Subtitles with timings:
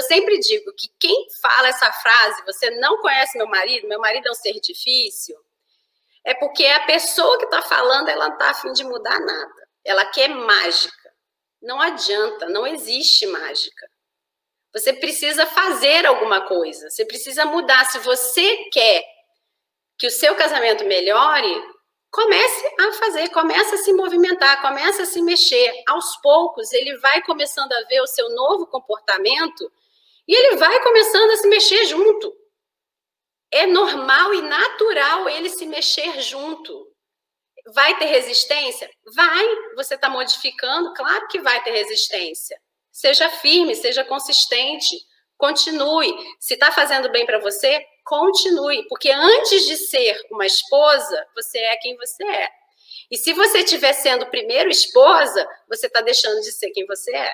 [0.00, 4.28] eu sempre digo que quem fala essa frase, você não conhece meu marido, meu marido
[4.28, 5.36] é um ser difícil,
[6.24, 9.68] é porque a pessoa que está falando, ela não está afim de mudar nada.
[9.84, 11.10] Ela quer mágica.
[11.62, 13.90] Não adianta, não existe mágica.
[14.72, 17.84] Você precisa fazer alguma coisa, você precisa mudar.
[17.86, 19.04] Se você quer
[19.98, 21.62] que o seu casamento melhore,
[22.10, 25.82] comece a fazer, comece a se movimentar, comece a se mexer.
[25.88, 29.70] Aos poucos, ele vai começando a ver o seu novo comportamento
[30.30, 32.32] e ele vai começando a se mexer junto.
[33.50, 36.86] É normal e natural ele se mexer junto.
[37.74, 38.88] Vai ter resistência?
[39.12, 39.44] Vai.
[39.74, 40.94] Você está modificando?
[40.94, 42.56] Claro que vai ter resistência.
[42.92, 44.96] Seja firme, seja consistente,
[45.36, 46.14] continue.
[46.38, 51.76] Se está fazendo bem para você, continue, porque antes de ser uma esposa, você é
[51.78, 52.48] quem você é.
[53.10, 57.32] E se você estiver sendo primeiro esposa, você está deixando de ser quem você é.